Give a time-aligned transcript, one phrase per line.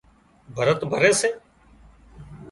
[0.55, 1.29] ڀرت ڀري سي